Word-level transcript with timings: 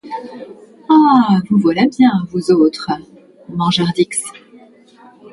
Ah! 0.89 1.41
vous 1.47 1.59
voilà 1.59 1.85
bien, 1.85 2.09
vous 2.31 2.49
autres, 2.49 2.89
mangeurs 3.49 3.93
d’x! 3.95 4.23